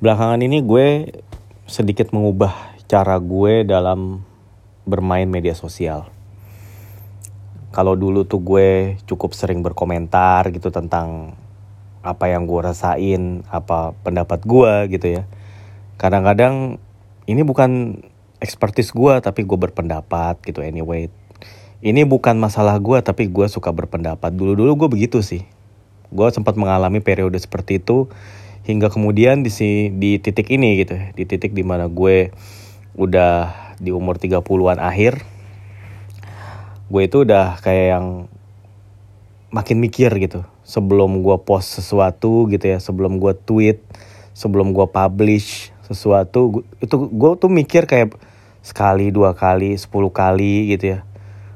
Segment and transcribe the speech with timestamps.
[0.00, 1.12] belakangan ini gue
[1.68, 4.24] sedikit mengubah cara gue dalam
[4.88, 6.08] bermain media sosial.
[7.68, 11.36] Kalau dulu tuh gue cukup sering berkomentar gitu tentang
[12.00, 15.28] apa yang gue rasain, apa pendapat gue gitu ya.
[16.00, 16.80] Kadang-kadang
[17.28, 18.00] ini bukan
[18.40, 21.12] expertise gue tapi gue berpendapat gitu anyway.
[21.84, 24.32] Ini bukan masalah gue tapi gue suka berpendapat.
[24.32, 25.44] Dulu-dulu gue begitu sih.
[26.08, 28.08] Gue sempat mengalami periode seperti itu
[28.64, 30.96] hingga kemudian di si di titik ini gitu.
[31.16, 32.32] Di titik di mana gue
[32.98, 35.24] udah di umur 30-an akhir
[36.90, 38.06] gue itu udah kayak yang
[39.54, 40.44] makin mikir gitu.
[40.66, 43.82] Sebelum gue post sesuatu gitu ya sebelum gue tweet
[44.34, 48.14] sebelum gue publish sesuatu itu gue tuh mikir kayak
[48.62, 51.08] sekali dua kali sepuluh kali gitu ya.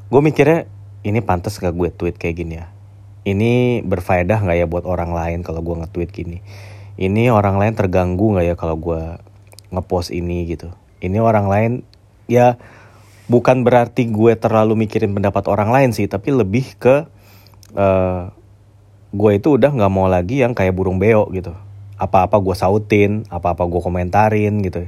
[0.09, 0.71] Gue mikirnya
[1.05, 2.67] ini pantas gak gue tweet kayak gini ya?
[3.25, 6.45] Ini berfaedah nggak ya buat orang lain kalau gue nge-tweet gini
[6.95, 9.19] ini orang lain terganggu nggak ya kalau gue
[9.75, 10.71] ngepost ini gitu?
[11.03, 11.73] Ini orang lain
[12.31, 12.57] ya
[13.27, 17.09] bukan berarti gue terlalu mikirin pendapat orang lain sih tapi lebih ke
[17.75, 18.31] uh,
[19.15, 21.55] gue itu udah nggak mau lagi yang kayak burung beo gitu.
[21.99, 24.87] Apa-apa gue sautin apa-apa gue komentarin gitu.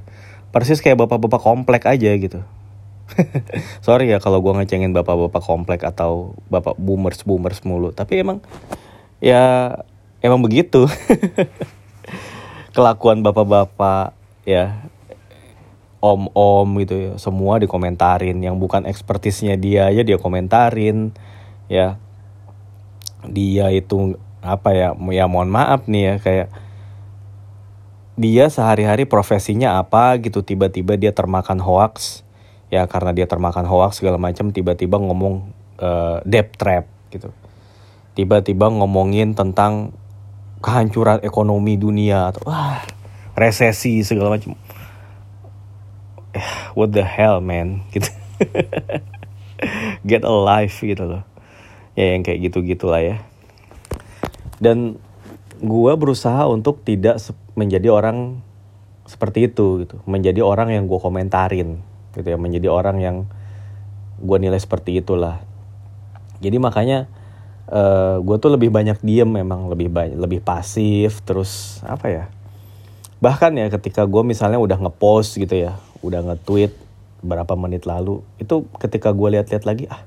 [0.55, 2.41] Persis kayak bapak-bapak komplek aja gitu.
[3.87, 8.43] Sorry ya kalau gue ngecengin bapak-bapak komplek atau bapak boomers boomers mulu tapi emang
[9.23, 9.75] ya
[10.23, 10.91] emang begitu
[12.77, 14.13] kelakuan bapak-bapak
[14.45, 14.85] ya.
[15.97, 18.37] Om-om gitu ya semua dikomentarin.
[18.45, 21.17] Yang bukan ekspertisnya dia aja dia komentarin
[21.73, 21.97] ya.
[23.25, 26.49] Dia itu apa ya ya mohon maaf nih ya kayak
[28.15, 32.23] dia sehari-hari profesinya apa gitu tiba-tiba dia termakan hoax
[32.69, 32.85] ya.
[32.85, 35.49] Karena dia termakan hoax segala macam tiba-tiba ngomong
[35.81, 37.33] uh, debt trap gitu.
[38.15, 39.97] Tiba-tiba ngomongin tentang
[40.67, 42.83] kehancuran ekonomi dunia atau wah
[43.39, 44.59] resesi segala macam.
[46.35, 47.87] Eh, what the hell man?
[47.95, 48.11] Gitu.
[50.05, 51.23] Get alive gitu loh.
[51.97, 53.25] Ya yang kayak gitu gitulah ya.
[54.61, 55.01] Dan
[55.65, 57.17] gue berusaha untuk tidak
[57.57, 58.45] menjadi orang
[59.09, 59.97] seperti itu gitu.
[60.05, 61.81] Menjadi orang yang gue komentarin
[62.13, 62.37] gitu ya.
[62.37, 63.17] Menjadi orang yang
[64.21, 65.41] gue nilai seperti itulah.
[66.45, 67.09] Jadi makanya
[67.71, 72.25] uh, eh, gue tuh lebih banyak diem memang lebih banyak lebih pasif terus apa ya?
[73.19, 76.73] Bahkan ya ketika gue misalnya udah ngepost gitu ya udah nge-tweet
[77.25, 80.05] berapa menit lalu itu ketika gue lihat-lihat lagi ah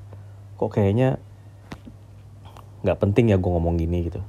[0.56, 1.18] kok kayaknya
[2.80, 4.20] nggak penting ya gue ngomong gini gitu.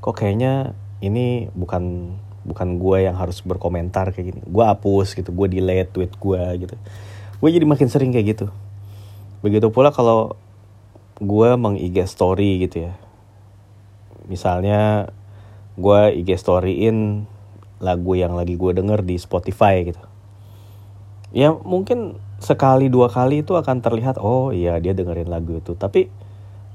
[0.00, 0.72] Kok kayaknya
[1.04, 2.14] ini bukan
[2.46, 4.40] bukan gue yang harus berkomentar kayak gini.
[4.46, 6.74] Gue hapus gitu gue delete tweet gue gitu.
[7.36, 8.46] Gue jadi makin sering kayak gitu.
[9.44, 10.40] Begitu pula kalau
[11.16, 12.94] gue meng IG story gitu ya.
[14.28, 15.12] Misalnya
[15.76, 17.24] gue IG storyin
[17.80, 20.00] lagu yang lagi gue denger di Spotify gitu.
[21.32, 25.72] Ya mungkin sekali dua kali itu akan terlihat oh iya dia dengerin lagu itu.
[25.76, 26.08] Tapi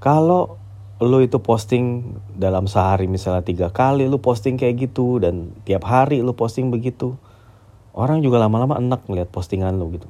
[0.01, 0.61] kalau
[1.01, 6.21] lo itu posting dalam sehari misalnya tiga kali lo posting kayak gitu dan tiap hari
[6.21, 7.17] lo posting begitu
[7.97, 10.05] orang juga lama-lama enak ngeliat postingan lo gitu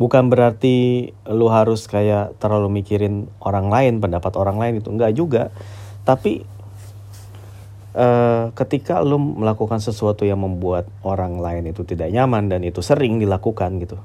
[0.00, 4.88] bukan berarti lu harus kayak terlalu mikirin orang lain pendapat orang lain itu.
[4.88, 5.42] Enggak juga.
[6.08, 6.40] Tapi
[7.92, 13.20] uh, ketika lu melakukan sesuatu yang membuat orang lain itu tidak nyaman dan itu sering
[13.20, 14.00] dilakukan gitu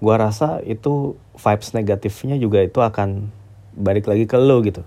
[0.00, 3.28] gua rasa itu vibes negatifnya juga itu akan
[3.76, 4.80] balik lagi ke lu gitu.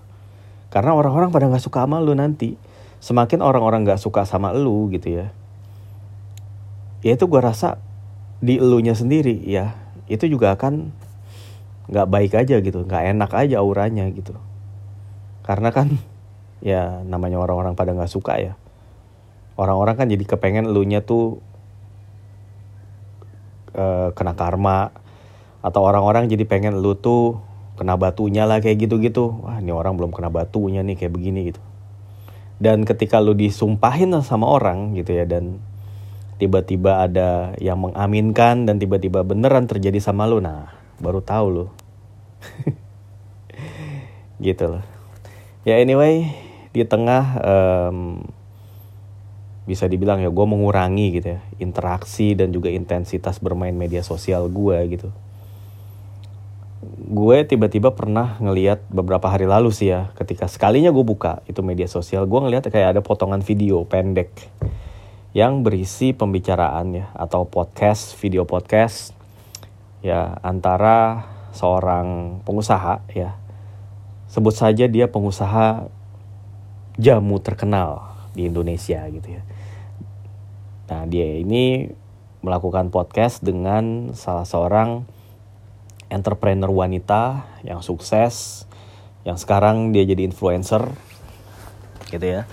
[0.74, 2.58] Karena orang-orang pada nggak suka sama lu nanti.
[2.98, 5.30] Semakin orang-orang nggak suka sama lu gitu ya
[7.04, 7.76] ya itu gua rasa
[8.40, 9.76] di elunya sendiri ya
[10.10, 10.92] itu juga akan
[11.84, 14.36] nggak baik aja gitu nggak enak aja auranya gitu.
[15.44, 15.96] Karena kan
[16.64, 18.52] ya namanya orang-orang pada nggak suka ya.
[19.54, 21.38] Orang-orang kan jadi kepengen elunya tuh
[23.78, 24.90] uh, kena karma
[25.62, 27.38] atau orang-orang jadi pengen lu tuh
[27.78, 29.46] kena batunya lah kayak gitu-gitu.
[29.46, 31.62] Wah ini orang belum kena batunya nih kayak begini gitu.
[32.58, 35.58] Dan ketika lu disumpahin sama orang gitu ya dan
[36.38, 40.42] tiba-tiba ada yang mengaminkan dan tiba-tiba beneran terjadi sama lu.
[40.42, 41.66] Nah baru tahu lu.
[44.44, 44.84] Gitu loh.
[45.64, 46.28] Ya anyway
[46.74, 48.26] di tengah um,
[49.64, 54.76] bisa dibilang ya gue mengurangi gitu ya interaksi dan juga intensitas bermain media sosial gue
[54.92, 55.08] gitu.
[57.08, 61.88] Gue tiba-tiba pernah ngeliat beberapa hari lalu sih ya ketika sekalinya gue buka itu media
[61.88, 64.28] sosial gue ngeliat kayak ada potongan video pendek
[65.34, 69.10] yang berisi pembicaraan ya atau podcast, video podcast
[69.98, 73.34] ya antara seorang pengusaha ya.
[74.30, 75.90] Sebut saja dia pengusaha
[76.94, 79.42] jamu terkenal di Indonesia gitu ya.
[80.86, 81.90] Nah dia ini
[82.46, 85.02] melakukan podcast dengan salah seorang
[86.14, 88.70] entrepreneur wanita yang sukses,
[89.26, 90.94] yang sekarang dia jadi influencer,
[92.14, 92.46] gitu ya.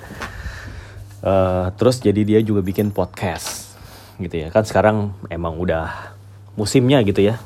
[1.21, 3.77] Uh, terus jadi dia juga bikin podcast,
[4.17, 4.47] gitu ya.
[4.49, 6.17] Kan sekarang emang udah
[6.57, 7.37] musimnya gitu ya.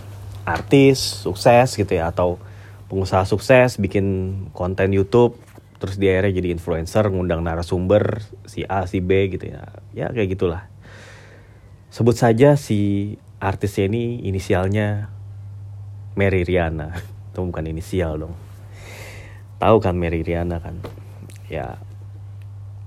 [0.46, 2.38] Artis sukses gitu ya atau
[2.86, 4.06] pengusaha sukses bikin
[4.54, 5.42] konten YouTube
[5.76, 9.76] terus dia akhirnya jadi influencer ngundang narasumber si A si B gitu ya.
[9.92, 10.64] Ya kayak gitulah.
[11.92, 15.12] Sebut saja si artisnya ini inisialnya
[16.16, 16.96] Mary Riana.
[17.36, 18.36] Itu bukan inisial dong.
[19.60, 20.80] Tahu kan Mary Riana kan?
[21.52, 21.80] Ya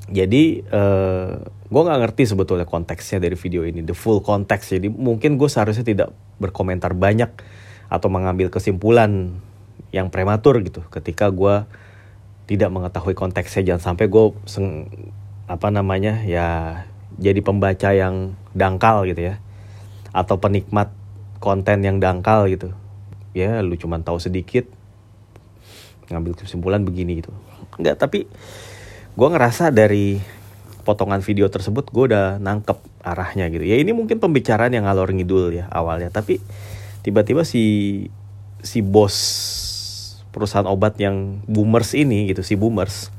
[0.08, 1.32] jadi uh, eh,
[1.68, 5.84] gue nggak ngerti sebetulnya konteksnya dari video ini the full konteks jadi mungkin gue seharusnya
[5.84, 6.08] tidak
[6.40, 7.28] berkomentar banyak
[7.88, 9.36] atau mengambil kesimpulan
[9.90, 10.84] yang prematur gitu.
[10.92, 11.64] Ketika gue
[12.48, 14.24] tidak mengetahui konteksnya jangan sampai gue
[15.48, 16.80] apa namanya ya
[17.16, 19.34] jadi pembaca yang dangkal gitu ya.
[20.12, 20.92] Atau penikmat
[21.40, 22.72] konten yang dangkal gitu.
[23.32, 24.68] Ya lu cuman tahu sedikit
[26.08, 27.32] ngambil kesimpulan begini gitu.
[27.80, 28.28] Nggak tapi
[29.18, 30.22] gue ngerasa dari
[30.86, 33.66] potongan video tersebut gue udah nangkep arahnya gitu.
[33.66, 36.38] Ya ini mungkin pembicaraan yang ngalor ngidul ya awalnya tapi
[37.02, 38.06] tiba-tiba si
[38.62, 39.18] si bos
[40.30, 43.10] perusahaan obat yang boomers ini gitu si boomers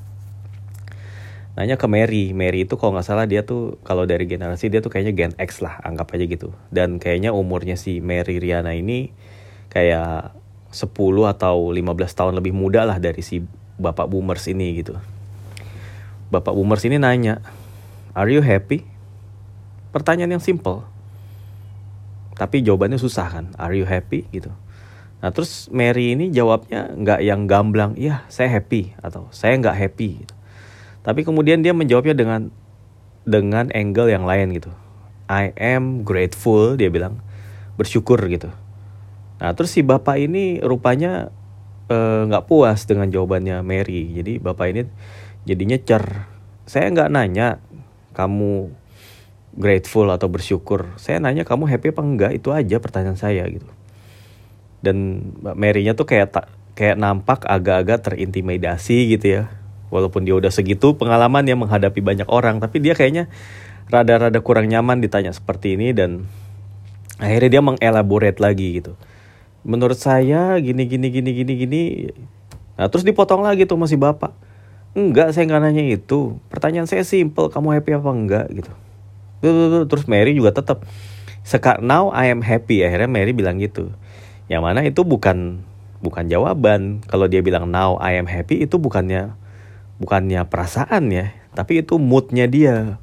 [1.59, 2.31] nanya ke Mary.
[2.31, 5.59] Mary itu kalau nggak salah dia tuh kalau dari generasi dia tuh kayaknya Gen X
[5.59, 6.55] lah anggap aja gitu.
[6.71, 9.11] Dan kayaknya umurnya si Mary Riana ini
[9.67, 10.31] kayak
[10.71, 10.95] 10
[11.27, 11.83] atau 15
[12.15, 13.43] tahun lebih muda lah dari si
[13.75, 14.95] bapak boomers ini gitu.
[16.29, 17.41] Bapak boomers ini nanya,
[18.13, 18.85] "Are you happy?"
[19.89, 20.85] Pertanyaan yang simple.
[22.37, 24.53] Tapi jawabannya susah kan, "Are you happy?" gitu.
[25.19, 30.23] Nah terus Mary ini jawabnya nggak yang gamblang, iya saya happy atau saya nggak happy.
[30.23, 30.35] Gitu.
[31.03, 32.41] Tapi kemudian dia menjawabnya dengan
[33.27, 34.71] dengan angle yang lain gitu.
[35.27, 37.19] I am grateful dia bilang
[37.75, 38.47] bersyukur gitu.
[39.43, 41.31] Nah terus si bapak ini rupanya
[41.91, 44.15] eh, nggak puas dengan jawabannya Mary.
[44.15, 44.87] Jadi bapak ini
[45.43, 46.27] jadinya cer.
[46.69, 47.63] Saya nggak nanya
[48.15, 48.71] kamu
[49.55, 50.95] grateful atau bersyukur.
[50.95, 53.67] Saya nanya kamu happy apa enggak itu aja pertanyaan saya gitu.
[54.79, 56.45] Dan Mbak Mary-nya tuh kayak tak
[56.75, 59.43] kayak nampak agak-agak terintimidasi gitu ya.
[59.89, 63.27] Walaupun dia udah segitu pengalaman yang menghadapi banyak orang, tapi dia kayaknya
[63.89, 66.29] rada-rada kurang nyaman ditanya seperti ini dan
[67.17, 68.93] akhirnya dia mengelaborate lagi gitu
[69.65, 71.83] menurut saya gini gini gini gini gini
[72.79, 74.31] nah terus dipotong lagi tuh masih bapak
[74.99, 76.35] enggak saya nggak nanya itu.
[76.51, 78.71] Pertanyaan saya simple kamu happy apa enggak gitu.
[79.87, 80.83] Terus Mary juga tetap
[81.47, 82.83] sekarang now I am happy.
[82.83, 83.95] Akhirnya Mary bilang gitu.
[84.51, 85.63] Yang mana itu bukan
[86.03, 86.99] bukan jawaban.
[87.07, 89.33] Kalau dia bilang now I am happy itu bukannya
[90.03, 91.31] bukannya perasaan ya.
[91.55, 92.99] Tapi itu moodnya dia.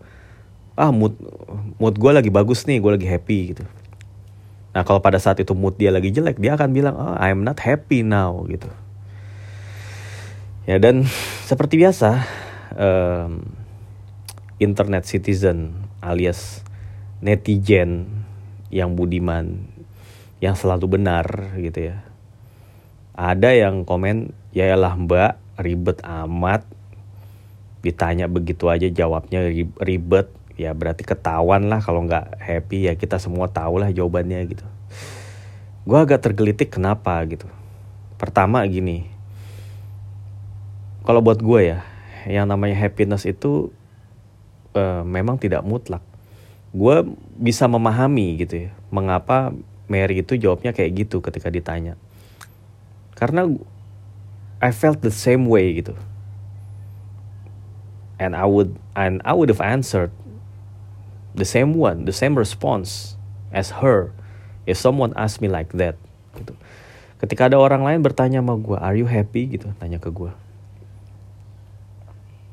[0.76, 1.16] Ah mood
[1.80, 3.64] mood gue lagi bagus nih gue lagi happy gitu.
[4.76, 7.56] Nah kalau pada saat itu mood dia lagi jelek, dia akan bilang, oh I'm not
[7.64, 8.68] happy now gitu.
[10.66, 11.06] Ya dan
[11.46, 12.26] seperti biasa,
[12.74, 13.46] um,
[14.58, 16.66] internet citizen alias
[17.22, 18.26] netizen
[18.74, 19.62] yang budiman,
[20.42, 22.02] yang selalu benar gitu ya.
[23.14, 26.66] Ada yang komen, ya lah mbak ribet amat,
[27.86, 29.46] ditanya begitu aja jawabnya
[29.78, 34.66] ribet, ya berarti ketahuan lah kalau nggak happy ya kita semua tahu lah jawabannya gitu.
[35.86, 37.46] Gue agak tergelitik kenapa gitu.
[38.18, 39.15] Pertama gini
[41.06, 41.80] kalau buat gue ya
[42.26, 43.70] yang namanya happiness itu
[44.74, 46.02] uh, memang tidak mutlak
[46.74, 46.96] gue
[47.38, 49.54] bisa memahami gitu ya mengapa
[49.86, 51.94] Mary itu jawabnya kayak gitu ketika ditanya
[53.14, 53.46] karena
[54.60, 55.94] I felt the same way gitu
[58.18, 60.10] and I would and I would have answered
[61.36, 63.14] the same one, the same response
[63.52, 64.10] as her
[64.64, 66.00] if someone ask me like that
[66.40, 66.56] gitu.
[67.20, 70.32] Ketika ada orang lain bertanya sama gue, are you happy gitu, tanya ke gue.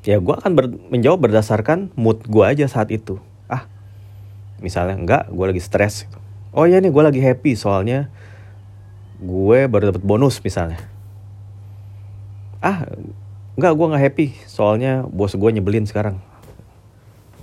[0.04, 3.18] Ya gue akan ber menjawab berdasarkan mood gue aja saat itu.
[3.48, 3.64] Ah,
[4.60, 6.04] misalnya enggak, gue lagi stres.
[6.52, 8.12] Oh iya nih gue lagi happy soalnya
[9.18, 10.78] gue baru dapat bonus misalnya.
[12.60, 12.84] Ah,
[13.54, 16.18] enggak gue nggak happy soalnya bos gue nyebelin sekarang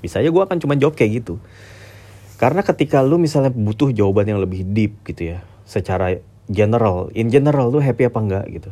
[0.03, 1.39] bisa aja gue akan cuma jawab kayak gitu
[2.36, 6.20] karena ketika lu misalnya butuh jawaban yang lebih deep gitu ya secara
[6.51, 8.72] general in general lu happy apa enggak gitu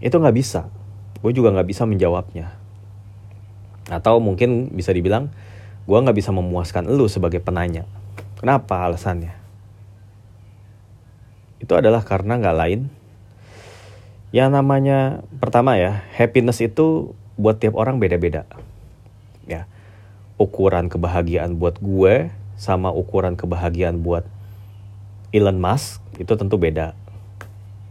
[0.00, 0.70] itu nggak bisa
[1.26, 2.54] gue juga nggak bisa menjawabnya.
[3.90, 5.34] Atau mungkin bisa dibilang
[5.90, 7.82] gue nggak bisa memuaskan lu sebagai penanya.
[8.38, 9.34] Kenapa alasannya?
[11.58, 12.80] Itu adalah karena nggak lain.
[14.30, 14.98] Yang namanya
[15.42, 18.46] pertama ya happiness itu buat tiap orang beda-beda.
[19.50, 19.66] Ya
[20.38, 24.22] ukuran kebahagiaan buat gue sama ukuran kebahagiaan buat
[25.34, 26.94] Elon Musk itu tentu beda.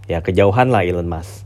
[0.08, 1.45] Ya kejauhan lah Elon Musk.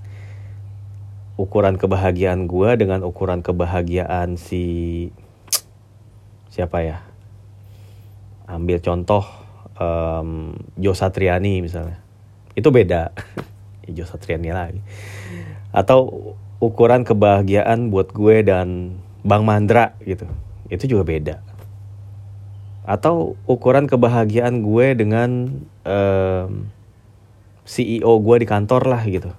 [1.39, 5.07] Ukuran kebahagiaan gue dengan ukuran kebahagiaan si
[6.51, 6.99] siapa ya?
[8.43, 9.23] Ambil contoh
[9.79, 12.03] um, Jo Satriani misalnya.
[12.59, 13.15] Itu beda.
[13.95, 14.83] Jo Satriani lagi.
[15.71, 20.27] Atau ukuran kebahagiaan buat gue dan Bang Mandra gitu.
[20.67, 21.35] Itu juga beda
[22.89, 26.73] atau ukuran kebahagiaan gue dengan um,
[27.61, 29.29] CEO gue di kantor lah gitu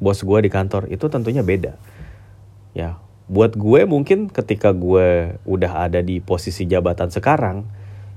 [0.00, 1.76] bos gue di kantor itu tentunya beda.
[2.72, 2.96] Ya
[3.30, 7.62] buat gue mungkin ketika gue udah ada di posisi jabatan sekarang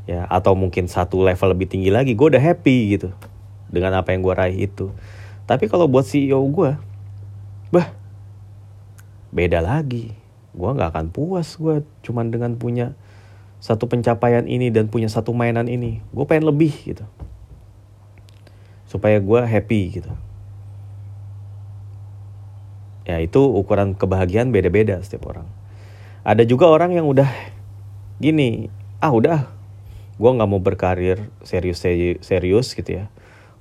[0.09, 3.13] ya atau mungkin satu level lebih tinggi lagi gue udah happy gitu
[3.69, 4.89] dengan apa yang gue raih itu.
[5.45, 6.73] Tapi kalau buat CEO gue
[7.69, 7.93] bah
[9.29, 10.15] beda lagi.
[10.53, 12.97] Gue nggak akan puas gue cuman dengan punya
[13.61, 16.01] satu pencapaian ini dan punya satu mainan ini.
[16.09, 17.05] Gue pengen lebih gitu.
[18.89, 20.13] Supaya gue happy gitu
[23.03, 25.47] ya itu ukuran kebahagiaan beda-beda setiap orang
[26.23, 27.27] ada juga orang yang udah
[28.19, 28.71] gini
[29.03, 29.47] ah udah
[30.15, 31.83] gue nggak mau berkarir serius
[32.23, 33.11] serius gitu ya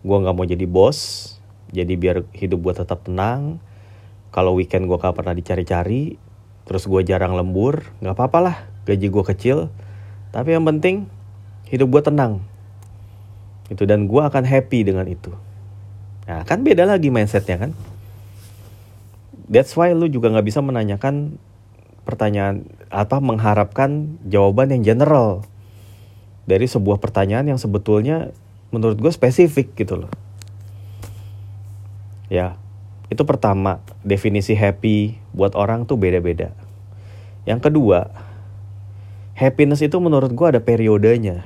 [0.02, 1.32] gue nggak mau jadi bos
[1.72, 3.58] jadi biar hidup gue tetap tenang
[4.32, 6.16] kalau weekend gue gak pernah dicari-cari
[6.68, 9.58] terus gue jarang lembur nggak apa-apa lah gaji gue kecil
[10.32, 11.06] tapi yang penting
[11.68, 12.40] hidup gue tenang.
[13.72, 15.32] Itu dan gue akan happy dengan itu.
[16.28, 17.72] Nah kan beda lagi mindsetnya kan.
[19.50, 21.38] That's why lu juga nggak bisa menanyakan
[22.02, 25.46] pertanyaan apa mengharapkan jawaban yang general
[26.46, 28.34] dari sebuah pertanyaan yang sebetulnya
[28.75, 30.12] menurut gue spesifik gitu loh.
[32.32, 32.56] Ya,
[33.12, 36.56] itu pertama definisi happy buat orang tuh beda-beda.
[37.44, 38.08] Yang kedua,
[39.37, 41.44] happiness itu menurut gue ada periodenya.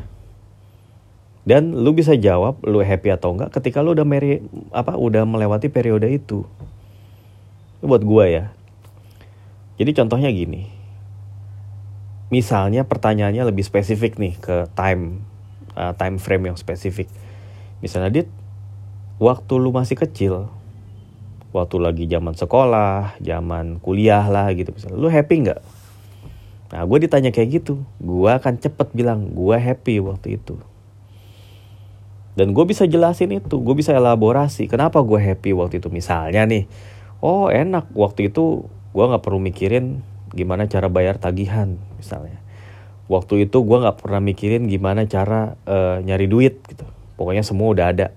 [1.46, 4.42] Dan lu bisa jawab lu happy atau enggak ketika lu udah meri,
[4.74, 6.42] apa udah melewati periode itu.
[7.78, 8.44] Itu buat gue ya.
[9.76, 10.72] Jadi contohnya gini.
[12.32, 15.22] Misalnya pertanyaannya lebih spesifik nih ke time
[15.76, 17.06] uh, time frame yang spesifik.
[17.84, 18.28] Misalnya dit
[19.20, 20.48] waktu lu masih kecil,
[21.52, 24.98] waktu lagi zaman sekolah, zaman kuliah lah gitu misalnya.
[24.98, 25.60] Lu happy nggak?
[26.74, 30.58] Nah gue ditanya kayak gitu, gue akan cepet bilang gue happy waktu itu.
[32.36, 35.88] Dan gue bisa jelasin itu, gue bisa elaborasi kenapa gue happy waktu itu.
[35.88, 36.68] Misalnya nih,
[37.20, 40.00] oh enak waktu itu gue gak perlu mikirin
[40.32, 42.40] gimana cara bayar tagihan misalnya.
[43.06, 46.84] Waktu itu gue gak pernah mikirin gimana cara uh, nyari duit gitu.
[47.14, 48.08] Pokoknya semua udah ada.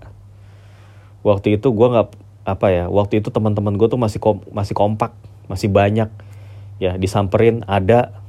[1.21, 2.15] Waktu itu gue gak
[2.47, 5.13] apa ya, waktu itu teman-teman gue tuh masih kom masih kompak,
[5.45, 6.09] masih banyak.
[6.79, 8.19] Ya disamperin ada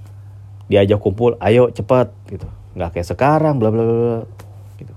[0.71, 2.47] diajak kumpul ayo cepat gitu
[2.79, 4.19] nggak kayak sekarang bla bla bla
[4.79, 4.95] gitu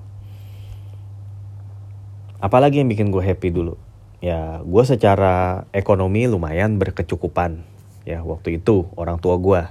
[2.38, 3.74] apalagi yang bikin gue happy dulu
[4.24, 7.68] ya gue secara ekonomi lumayan berkecukupan.
[8.08, 9.62] Ya waktu itu orang tua gue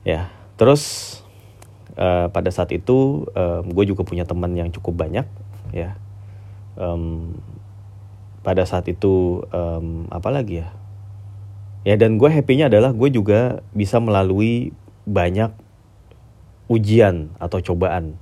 [0.00, 1.16] ya terus
[2.00, 5.28] uh, pada saat itu um, gue juga punya teman yang cukup banyak.
[5.76, 6.00] Ya
[6.80, 7.36] um,
[8.40, 10.72] pada saat itu um, apa lagi ya?
[11.84, 14.72] Ya dan gue happynya adalah gue juga bisa melalui
[15.04, 15.52] banyak
[16.72, 18.16] ujian atau cobaan.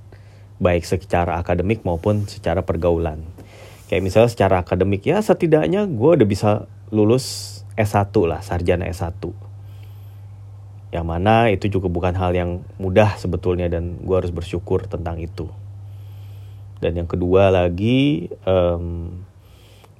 [0.59, 3.38] Baik secara akademik maupun secara pergaulan
[3.89, 9.49] kayak misalnya secara akademik ya setidaknya gue udah bisa lulus S1 lah sarjana S1
[10.89, 15.45] yang mana itu juga bukan hal yang mudah sebetulnya dan gue harus bersyukur tentang itu.
[16.81, 19.13] Dan yang kedua lagi um,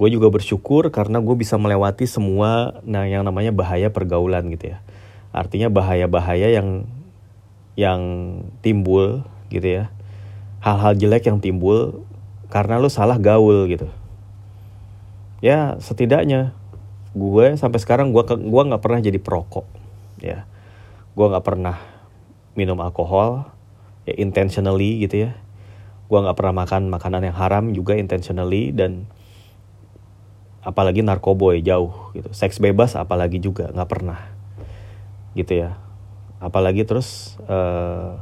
[0.01, 4.81] gue juga bersyukur karena gue bisa melewati semua nah yang namanya bahaya pergaulan gitu ya.
[5.29, 6.89] Artinya bahaya-bahaya yang
[7.77, 8.01] yang
[8.65, 9.21] timbul
[9.53, 9.93] gitu ya.
[10.65, 12.01] Hal-hal jelek yang timbul
[12.49, 13.87] karena lo salah gaul gitu.
[15.39, 16.51] Ya setidaknya
[17.13, 19.65] gue sampai sekarang gue gua nggak pernah jadi perokok
[20.19, 20.49] ya.
[21.13, 21.77] Gue nggak pernah
[22.57, 23.47] minum alkohol
[24.09, 25.31] ya intentionally gitu ya.
[26.09, 29.05] Gue nggak pernah makan makanan yang haram juga intentionally dan
[30.65, 32.33] apalagi narkoboy jauh gitu.
[32.33, 34.19] Seks bebas apalagi juga nggak pernah
[35.37, 35.77] gitu ya.
[36.41, 38.17] Apalagi terus uh,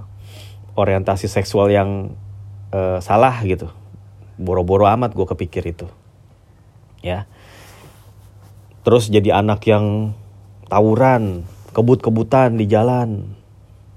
[0.75, 2.13] orientasi seksual yang
[2.75, 3.71] uh, salah gitu
[4.37, 5.89] boro-boro amat gue kepikir itu.
[7.01, 7.25] Ya.
[8.85, 10.15] Terus jadi anak yang
[10.71, 11.43] tawuran
[11.75, 13.37] kebut-kebutan di jalan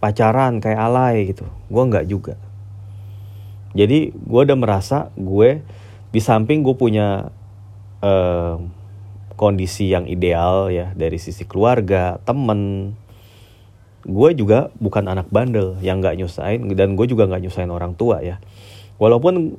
[0.03, 1.47] pacaran kayak alay gitu.
[1.69, 2.35] Gue nggak juga.
[3.77, 5.63] Jadi gue udah merasa gue
[6.11, 7.31] di samping gue punya
[8.03, 8.59] uh,
[9.39, 12.93] kondisi yang ideal ya dari sisi keluarga, temen,
[14.05, 18.21] gue juga bukan anak bandel yang nggak nyusahin dan gue juga nggak nyusahin orang tua
[18.21, 18.43] ya.
[19.01, 19.57] Walaupun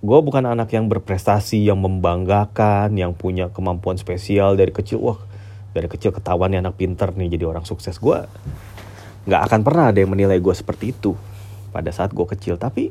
[0.00, 5.00] gue bukan anak yang berprestasi yang membanggakan yang punya kemampuan spesial dari kecil.
[5.00, 5.20] Wah
[5.70, 8.00] dari kecil ketahuan nih anak pinter nih jadi orang sukses.
[8.00, 8.24] Gue
[9.28, 11.14] nggak akan pernah ada yang menilai gue seperti itu
[11.70, 12.56] pada saat gue kecil.
[12.56, 12.90] Tapi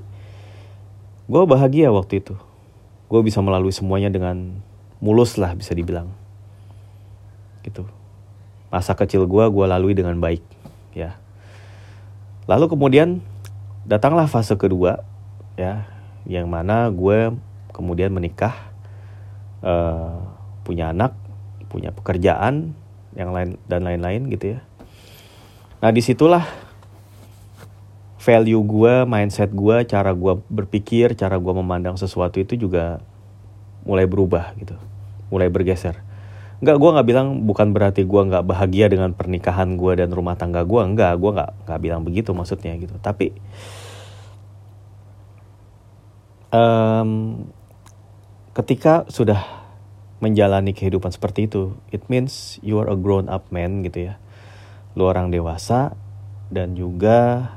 [1.26, 2.38] gue bahagia waktu itu.
[3.10, 4.62] Gue bisa melalui semuanya dengan
[5.02, 6.14] mulus lah bisa dibilang.
[7.66, 7.90] Gitu.
[8.70, 10.46] Masa kecil gue gue lalui dengan baik
[10.94, 11.18] ya.
[12.46, 13.22] Lalu kemudian
[13.90, 15.02] datanglah fase kedua
[15.58, 15.90] ya,
[16.30, 17.34] yang mana gue
[17.74, 18.54] kemudian menikah,
[19.66, 20.22] uh,
[20.62, 21.18] punya anak,
[21.74, 22.78] punya pekerjaan
[23.18, 24.60] yang lain dan lain-lain gitu ya.
[25.82, 26.46] Nah di situlah
[28.22, 33.02] value gue, mindset gue, cara gue berpikir, cara gue memandang sesuatu itu juga
[33.82, 34.78] mulai berubah gitu,
[35.34, 35.98] mulai bergeser
[36.60, 40.68] Enggak, gue nggak bilang bukan berarti gue nggak bahagia dengan pernikahan gue dan rumah tangga
[40.68, 40.82] gue.
[40.84, 43.00] Enggak, gue nggak nggak bilang begitu maksudnya gitu.
[43.00, 43.32] Tapi
[46.54, 47.46] um,
[48.54, 49.42] ketika sudah
[50.20, 54.20] menjalani kehidupan seperti itu, it means you are a grown up man gitu ya.
[54.98, 55.96] Lu orang dewasa
[56.52, 57.50] dan juga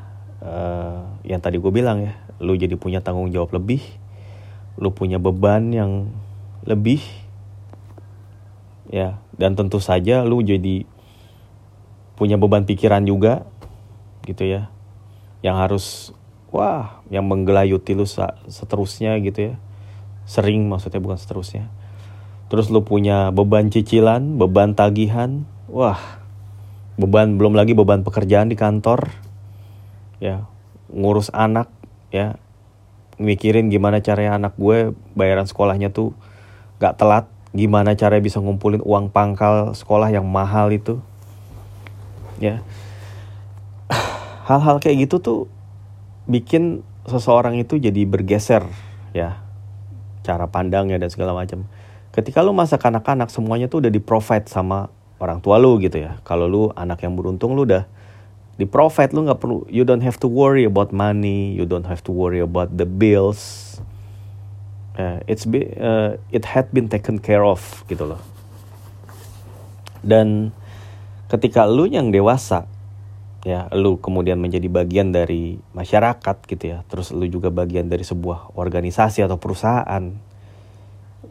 [0.44, 3.82] uh, yang tadi gue bilang ya, lu jadi punya tanggung jawab lebih,
[4.78, 6.12] lu punya beban yang
[6.62, 7.02] lebih
[8.92, 10.84] ya dan tentu saja lu jadi
[12.14, 13.48] punya beban pikiran juga
[14.28, 14.70] gitu ya
[15.42, 16.14] yang harus
[16.52, 18.04] wah yang menggelayuti lu
[18.46, 19.54] seterusnya gitu ya.
[20.28, 21.72] Sering maksudnya bukan seterusnya.
[22.52, 26.20] Terus lu punya beban cicilan beban tagihan wah
[27.00, 29.08] beban belum lagi beban pekerjaan di kantor
[30.20, 30.44] ya.
[30.92, 31.72] Ngurus anak
[32.12, 32.36] ya.
[33.16, 36.12] Mikirin gimana caranya anak gue bayaran sekolahnya tuh
[36.76, 41.00] gak telat gimana cara bisa ngumpulin uang pangkal sekolah yang mahal itu
[42.36, 42.60] ya.
[44.48, 45.40] Hal-hal kayak gitu tuh
[46.26, 48.66] bikin seseorang itu jadi bergeser
[49.16, 49.42] ya.
[50.22, 51.66] Cara pandangnya dan segala macam.
[52.14, 56.22] Ketika lu masa kanak-kanak semuanya tuh udah di provide sama orang tua lu gitu ya.
[56.22, 57.88] Kalau lu anak yang beruntung lu udah
[58.60, 62.04] di provide lu nggak perlu you don't have to worry about money you don't have
[62.04, 63.74] to worry about the bills.
[64.92, 68.20] Uh, it's be, uh, it had been taken care of gitu loh.
[70.04, 70.52] Dan
[71.32, 72.68] ketika lu yang dewasa
[73.42, 76.86] ya lu kemudian menjadi bagian dari masyarakat gitu ya.
[76.86, 80.14] Terus lu juga bagian dari sebuah organisasi atau perusahaan.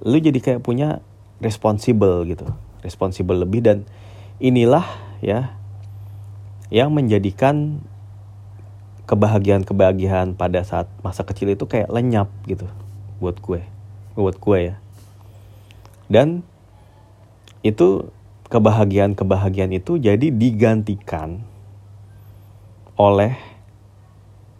[0.03, 0.99] Lu jadi kayak punya
[1.39, 2.47] responsible gitu
[2.83, 3.63] responsible lebih.
[3.63, 3.77] Dan
[4.43, 4.85] inilah
[5.23, 5.55] ya
[6.71, 7.83] yang menjadikan
[9.07, 12.63] kebahagiaan-kebahagiaan pada saat masa kecil itu kayak lenyap gitu
[13.19, 13.59] buat gue
[14.15, 14.75] buat gue ya.
[16.11, 16.43] Dan
[17.63, 18.11] itu
[18.51, 21.50] kebahagiaan kebahagiaan itu jadi digantikan
[23.01, 23.33] oleh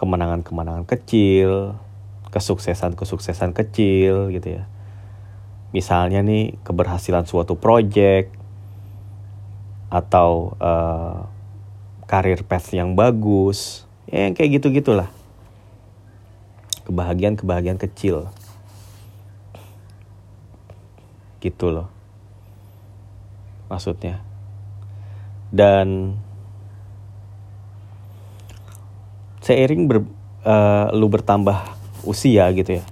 [0.02, 1.78] kemenangan kemenangan kecil
[2.34, 4.64] kesuksesan kesuksesan kecil gitu ya.
[5.70, 8.34] Misalnya nih keberhasilan suatu project
[9.94, 11.30] atau uh,
[12.10, 15.12] karir path yang bagus ya yang kayak gitu gitulah
[16.88, 18.28] kebahagiaan kebahagiaan kecil.
[21.40, 21.88] Gitu loh.
[23.72, 24.20] Maksudnya.
[25.52, 26.18] Dan
[29.52, 30.08] seiring ber,
[30.48, 31.60] uh, lu bertambah
[32.08, 32.84] usia gitu ya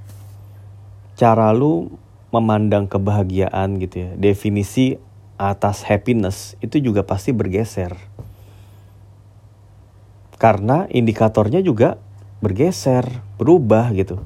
[1.16, 1.88] cara lu
[2.36, 5.00] memandang kebahagiaan gitu ya definisi
[5.40, 7.96] atas happiness itu juga pasti bergeser.
[10.36, 11.96] Karena indikatornya juga
[12.44, 13.08] bergeser
[13.40, 14.20] berubah gitu.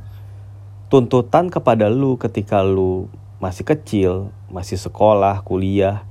[0.90, 6.06] Tuntutan kepada lu ketika lu masih kecil, masih sekolah, kuliah,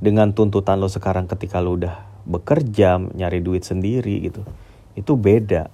[0.00, 4.44] dengan tuntutan lo sekarang ketika lo udah bekerja, nyari duit sendiri gitu,
[4.96, 5.70] itu beda.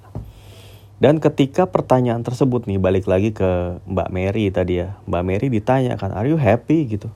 [1.02, 5.98] Dan ketika pertanyaan tersebut nih balik lagi ke Mbak Mary tadi ya, Mbak Mary ditanya
[5.98, 7.10] kan, are you happy gitu?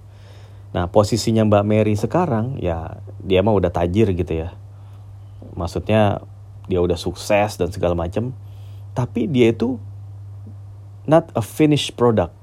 [0.75, 4.55] Nah posisinya Mbak Mary sekarang ya dia mah udah tajir gitu ya,
[5.55, 6.25] maksudnya
[6.66, 8.35] dia udah sukses dan segala macam,
[8.95, 9.79] tapi dia itu
[11.07, 12.35] not a finished product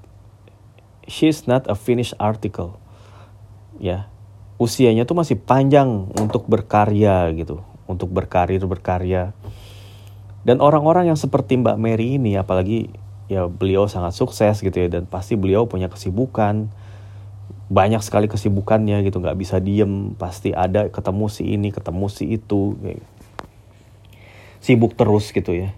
[1.08, 2.80] she's not a finished article.
[3.80, 4.08] Ya.
[4.62, 9.36] Usianya tuh masih panjang untuk berkarya gitu, untuk berkarir berkarya.
[10.44, 12.92] Dan orang-orang yang seperti Mbak Mary ini apalagi
[13.32, 16.68] ya beliau sangat sukses gitu ya dan pasti beliau punya kesibukan.
[17.72, 20.20] Banyak sekali kesibukannya gitu nggak bisa diem.
[20.20, 22.76] Pasti ada ketemu si ini ketemu si itu
[24.60, 25.72] sibuk terus gitu ya.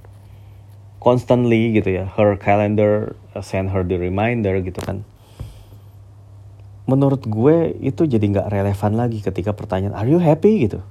[0.97, 3.13] Constantly gitu ya her calendar
[3.45, 5.05] send her the reminder gitu kan.
[6.89, 10.65] Menurut gue itu jadi nggak relevan lagi ketika pertanyaan are you happy?
[10.65, 10.81] gitu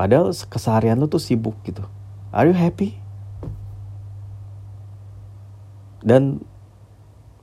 [0.00, 1.84] Padahal keseharian lu tuh sibuk gitu.
[2.32, 2.96] Are you happy?
[6.00, 6.40] Dan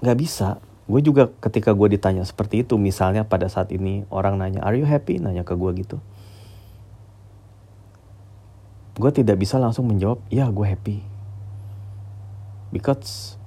[0.02, 0.58] gak bisa.
[0.90, 4.90] Gue juga ketika gue ditanya seperti itu, misalnya pada saat ini orang nanya, are you
[4.90, 5.22] happy?
[5.22, 6.02] Nanya ke gue gitu.
[8.98, 11.06] Gue tidak bisa langsung menjawab, ya gue happy.
[12.74, 13.38] Because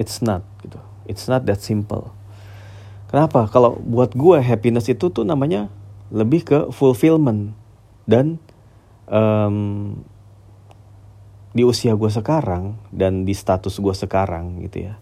[0.00, 0.80] it's not gitu.
[1.04, 2.16] It's not that simple.
[3.12, 3.44] Kenapa?
[3.52, 5.68] Kalau buat gue happiness itu tuh namanya
[6.08, 7.52] lebih ke fulfillment
[8.08, 8.40] dan
[9.08, 9.98] um,
[11.54, 14.94] di usia gue sekarang dan di status gue sekarang gitu ya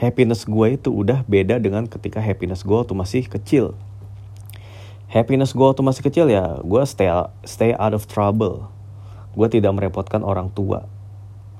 [0.00, 3.76] happiness gue itu udah beda dengan ketika happiness gue waktu masih kecil.
[5.12, 7.12] Happiness gue waktu masih kecil ya gue stay
[7.44, 8.72] stay out of trouble.
[9.36, 10.88] Gue tidak merepotkan orang tua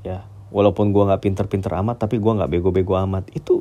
[0.01, 0.25] ya.
[0.51, 3.29] Walaupun gue nggak pinter-pinter amat tapi gue nggak bego-bego amat.
[3.37, 3.61] Itu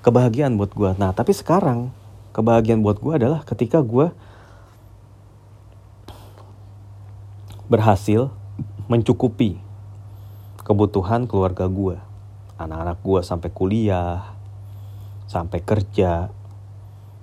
[0.00, 1.90] kebahagiaan buat gue nah tapi sekarang
[2.30, 4.14] kebahagiaan buat gue adalah ketika gue
[7.66, 8.30] berhasil
[8.86, 9.58] mencukupi
[10.66, 11.98] kebutuhan keluarga gue.
[12.56, 14.34] Anak-anak gue sampai kuliah,
[15.30, 16.30] sampai kerja,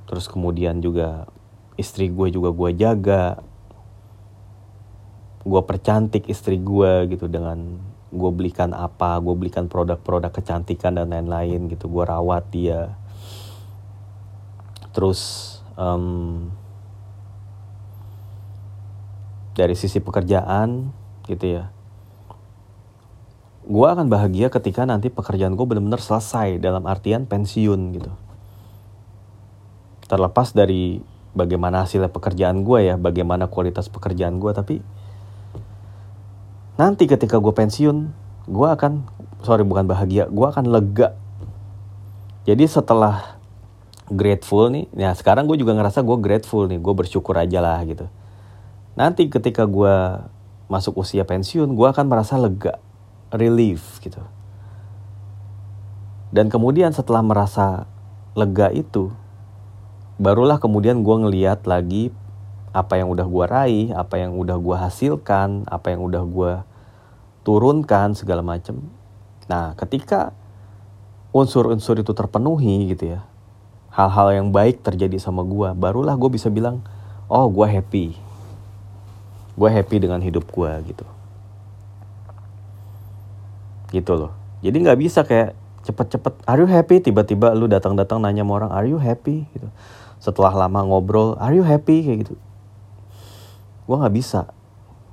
[0.06, 1.28] terus kemudian juga
[1.76, 3.42] istri gue juga gue jaga.
[5.44, 7.82] Gue percantik istri gue gitu dengan
[8.14, 11.90] gue belikan apa, gue belikan produk-produk kecantikan dan lain-lain gitu.
[11.92, 12.96] Gue rawat dia.
[14.94, 15.20] Terus
[15.76, 16.48] um,
[19.54, 20.90] dari sisi pekerjaan
[21.30, 21.70] gitu ya.
[23.64, 28.12] Gue akan bahagia ketika nanti pekerjaan gue benar-benar selesai dalam artian pensiun gitu.
[30.10, 31.00] Terlepas dari
[31.32, 34.76] bagaimana hasilnya pekerjaan gue ya bagaimana kualitas pekerjaan gue tapi
[36.78, 37.98] nanti ketika gue pensiun
[38.46, 39.08] gue akan
[39.42, 41.16] sorry bukan bahagia gue akan lega.
[42.44, 43.40] Jadi setelah
[44.12, 48.12] grateful nih ya sekarang gue juga ngerasa gue grateful nih gue bersyukur aja lah gitu
[48.94, 50.22] nanti ketika gue
[50.70, 52.82] masuk usia pensiun, gue akan merasa lega,
[53.34, 54.22] relief gitu.
[56.34, 57.86] Dan kemudian setelah merasa
[58.34, 59.14] lega itu,
[60.18, 62.10] barulah kemudian gue ngeliat lagi
[62.74, 66.54] apa yang udah gue raih, apa yang udah gue hasilkan, apa yang udah gue
[67.46, 68.82] turunkan segala macem.
[69.46, 70.34] Nah, ketika
[71.30, 73.30] unsur-unsur itu terpenuhi gitu ya,
[73.94, 76.82] hal-hal yang baik terjadi sama gue, barulah gue bisa bilang,
[77.30, 78.18] oh gue happy,
[79.54, 81.06] gue happy dengan hidup gue gitu.
[83.94, 84.34] Gitu loh.
[84.66, 85.54] Jadi nggak bisa kayak
[85.86, 87.04] cepet-cepet are you happy?
[87.04, 89.46] Tiba-tiba lu datang-datang nanya sama orang are you happy?
[89.54, 89.70] Gitu.
[90.18, 92.02] Setelah lama ngobrol are you happy?
[92.02, 92.36] Kayak gitu.
[93.86, 94.50] Gue nggak bisa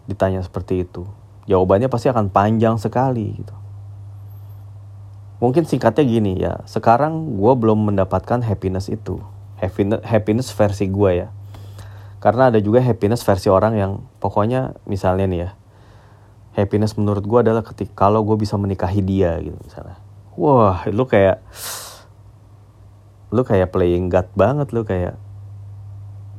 [0.08, 1.04] ditanya seperti itu.
[1.44, 3.54] Jawabannya pasti akan panjang sekali gitu.
[5.40, 9.20] Mungkin singkatnya gini ya sekarang gue belum mendapatkan happiness itu.
[9.60, 11.28] Happiness happiness versi gue ya
[12.20, 15.50] karena ada juga happiness versi orang yang pokoknya misalnya nih ya.
[16.52, 19.96] Happiness menurut gue adalah ketika kalau gue bisa menikahi dia gitu misalnya.
[20.36, 21.40] Wah, lu kayak
[23.32, 25.16] lu kayak playing God banget lu kayak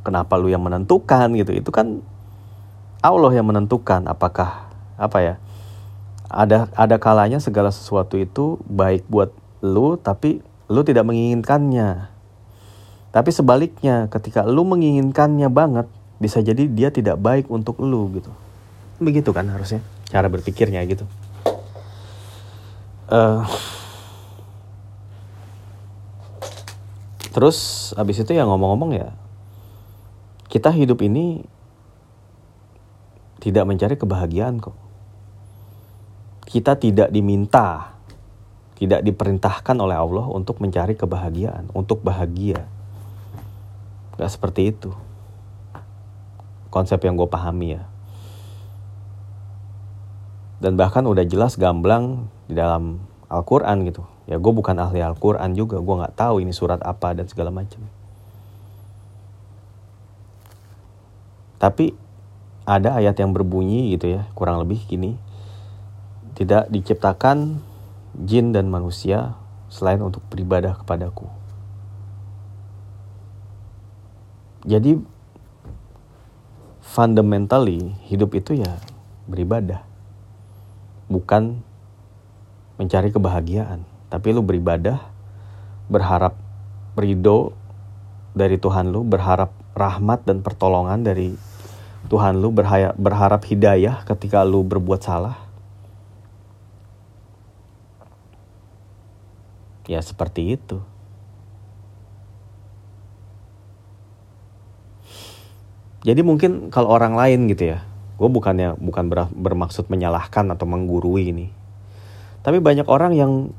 [0.06, 1.58] kenapa lu yang menentukan gitu.
[1.58, 2.06] Itu kan
[3.02, 4.70] Allah yang menentukan apakah
[5.02, 5.36] apa ya?
[6.30, 9.34] Ada ada kalanya segala sesuatu itu baik buat
[9.66, 12.21] lu tapi lu tidak menginginkannya.
[13.12, 18.32] Tapi sebaliknya, ketika lu menginginkannya banget, bisa jadi dia tidak baik untuk lu gitu.
[19.04, 21.04] Begitu kan harusnya cara berpikirnya gitu.
[23.12, 23.44] Uh,
[27.36, 29.12] terus abis itu ya ngomong-ngomong ya,
[30.48, 31.44] kita hidup ini
[33.44, 34.78] tidak mencari kebahagiaan kok.
[36.48, 37.92] Kita tidak diminta,
[38.80, 42.64] tidak diperintahkan oleh Allah untuk mencari kebahagiaan, untuk bahagia
[44.22, 44.94] Gak seperti itu.
[46.70, 47.90] Konsep yang gue pahami ya.
[50.62, 53.02] Dan bahkan udah jelas gamblang di dalam
[53.34, 54.06] Al-Quran gitu.
[54.30, 55.82] Ya gue bukan ahli Al-Quran juga.
[55.82, 57.82] Gue gak tahu ini surat apa dan segala macam.
[61.58, 61.98] Tapi
[62.70, 64.30] ada ayat yang berbunyi gitu ya.
[64.38, 65.18] Kurang lebih gini.
[66.38, 67.58] Tidak diciptakan
[68.22, 69.34] jin dan manusia
[69.66, 71.41] selain untuk beribadah kepadaku.
[74.62, 74.94] Jadi
[76.86, 78.78] fundamentally hidup itu ya
[79.26, 79.82] beribadah.
[81.10, 81.66] Bukan
[82.78, 85.02] mencari kebahagiaan, tapi lu beribadah
[85.92, 86.38] berharap
[86.96, 87.54] ridho
[88.32, 91.36] dari Tuhan lu, berharap rahmat dan pertolongan dari
[92.08, 95.38] Tuhan lu, berharap, berharap hidayah ketika lu berbuat salah.
[99.90, 100.80] Ya seperti itu.
[106.02, 107.86] Jadi mungkin kalau orang lain gitu ya
[108.22, 111.50] gue bukannya bukan ber, bermaksud menyalahkan atau menggurui ini.
[112.46, 113.50] Tapi banyak orang yang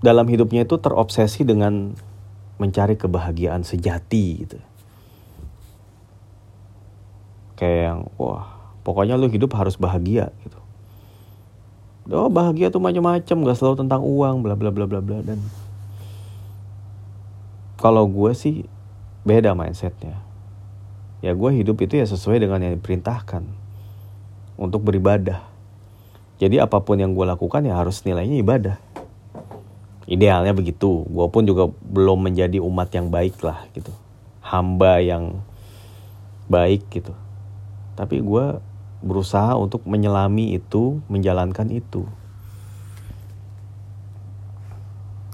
[0.00, 1.92] dalam hidupnya itu terobsesi dengan
[2.56, 4.56] mencari kebahagiaan sejati gitu.
[7.60, 8.48] Kayak yang wah
[8.80, 10.56] pokoknya lu hidup harus bahagia gitu.
[12.16, 15.36] Oh bahagia tuh macam-macam gak selalu tentang uang bla bla bla bla bla dan
[17.76, 18.64] kalau gue sih
[19.28, 20.29] beda mindsetnya
[21.20, 23.44] ya gue hidup itu ya sesuai dengan yang diperintahkan
[24.60, 25.44] untuk beribadah.
[26.40, 28.76] Jadi apa pun yang gue lakukan ya harus nilainya ibadah.
[30.08, 31.04] Idealnya begitu.
[31.08, 33.92] Gue pun juga belum menjadi umat yang baik lah gitu.
[34.40, 35.44] Hamba yang
[36.48, 37.12] baik gitu.
[37.94, 38.58] Tapi gue
[39.04, 42.08] berusaha untuk menyelami itu, menjalankan itu.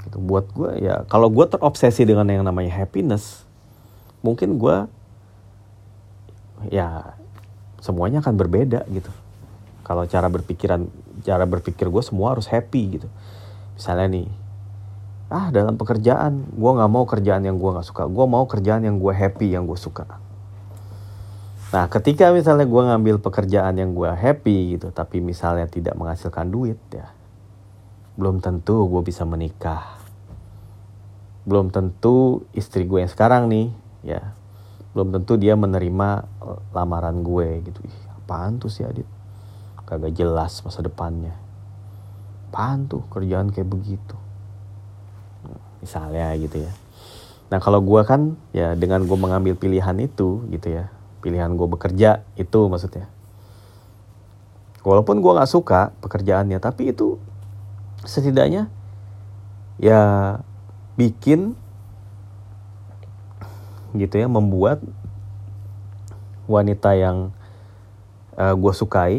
[0.07, 0.17] Gitu.
[0.23, 3.47] Buat gue ya, kalau gue terobsesi dengan yang namanya happiness,
[4.27, 4.91] mungkin gue
[6.73, 7.17] ya
[7.81, 9.11] semuanya akan berbeda gitu.
[9.87, 10.89] Kalau cara berpikiran
[11.23, 13.09] cara berpikir gue semua harus happy gitu.
[13.79, 14.29] Misalnya nih
[15.27, 18.09] ah dalam pekerjaan gue nggak mau kerjaan yang gue nggak suka.
[18.09, 20.07] Gue mau kerjaan yang gue happy yang gue suka.
[21.75, 26.79] Nah ketika misalnya gue ngambil pekerjaan yang gue happy gitu tapi misalnya tidak menghasilkan duit
[26.95, 27.17] ya
[28.17, 30.01] belum tentu gue bisa menikah.
[31.47, 33.71] Belum tentu istri gue yang sekarang nih
[34.03, 34.35] ya
[34.97, 37.85] belum tentu dia menerima eh, lamaran gue gitu.
[37.85, 39.05] Ih apaan tuh si Adit?
[39.85, 41.37] Kagak jelas masa depannya.
[42.49, 44.17] Apaan tuh kerjaan kayak begitu?
[45.85, 46.73] Misalnya gitu ya.
[47.53, 50.89] Nah kalau gue kan ya dengan gue mengambil pilihan itu gitu ya
[51.21, 53.13] pilihan gue bekerja itu maksudnya.
[54.81, 57.21] Walaupun gue nggak suka pekerjaannya tapi itu
[58.01, 58.73] setidaknya
[59.77, 60.01] ya
[60.97, 61.53] bikin
[63.95, 64.83] gitu ya membuat
[66.51, 67.31] wanita yang
[68.39, 69.15] uh, eh, gue sukai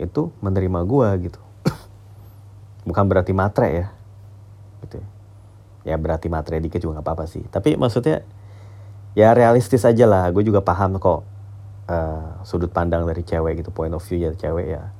[0.00, 1.40] itu menerima gue gitu.
[2.88, 3.86] Bukan berarti matre ya
[4.84, 5.08] gitu ya,
[5.92, 7.44] ya berarti matre dikit juga nggak apa-apa sih.
[7.48, 8.24] Tapi maksudnya
[9.16, 11.22] ya realistis aja lah gue juga paham kok
[11.88, 14.92] uh, sudut pandang dari cewek gitu point of view ya cewek ya.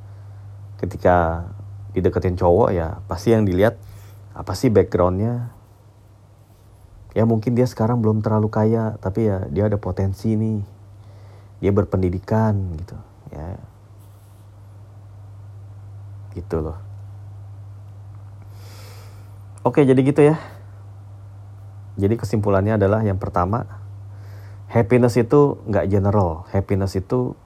[0.80, 1.48] Ketika
[1.94, 3.78] dideketin cowok ya pasti yang dilihat
[4.34, 5.54] apa sih backgroundnya
[7.14, 10.60] ya mungkin dia sekarang belum terlalu kaya tapi ya dia ada potensi nih.
[11.62, 12.98] Dia berpendidikan gitu
[13.30, 13.56] ya.
[16.34, 16.76] Gitu loh.
[19.62, 20.36] Oke jadi gitu ya.
[21.94, 23.64] Jadi kesimpulannya adalah yang pertama
[24.66, 26.42] happiness itu nggak general.
[26.50, 27.38] Happiness itu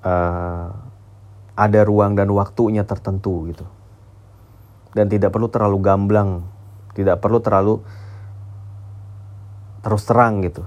[0.00, 0.72] uh,
[1.52, 3.68] ada ruang dan waktunya tertentu gitu.
[4.96, 6.55] Dan tidak perlu terlalu gamblang
[6.96, 7.84] tidak perlu terlalu
[9.84, 10.64] terus terang gitu.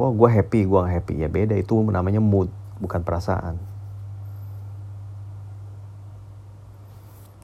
[0.00, 1.14] Oh gue happy gue gak happy.
[1.20, 2.48] Ya beda itu namanya mood
[2.80, 3.60] bukan perasaan.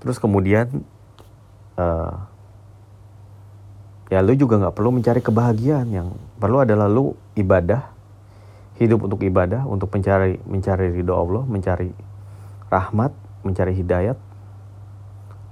[0.01, 0.83] Terus kemudian
[1.79, 2.27] uh,
[4.11, 5.89] ya lu juga nggak perlu mencari kebahagiaan.
[5.93, 6.09] Yang
[6.41, 7.93] perlu adalah lu ibadah
[8.81, 11.93] hidup untuk ibadah untuk mencari mencari ridho Allah mencari
[12.73, 13.13] rahmat
[13.45, 14.19] mencari hidayat.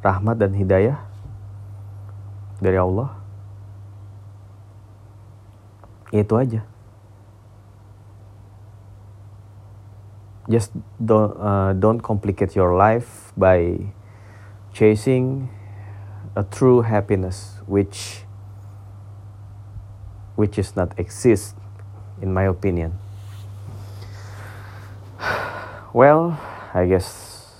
[0.00, 1.09] Rahmat dan hidayah
[2.60, 3.16] dari Allah.
[6.12, 6.62] Itu aja.
[10.50, 13.90] Just don't uh, don't complicate your life by
[14.74, 15.50] chasing
[16.34, 18.26] a true happiness which
[20.34, 21.54] which is not exist
[22.22, 22.94] in my opinion.
[25.90, 26.38] Well
[26.74, 27.50] i guess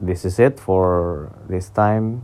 [0.00, 2.22] this is it for this time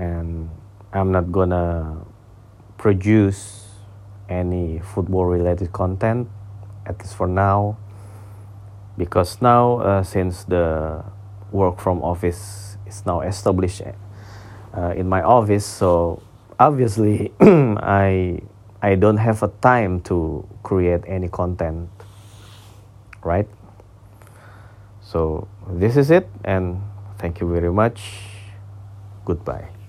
[0.00, 0.48] and
[0.92, 2.00] I'm not gonna
[2.78, 3.68] produce
[4.28, 6.28] any football related content
[6.86, 7.76] at least for now
[8.96, 11.04] because now uh, since the
[11.52, 13.82] work from office is now established
[14.74, 16.22] uh, in my office so
[16.58, 18.40] obviously I
[18.82, 21.90] I don't have a time to create any content
[23.22, 23.48] right?
[25.02, 26.80] So this is it and
[27.18, 28.00] thank you very much.
[29.26, 29.79] Goodbye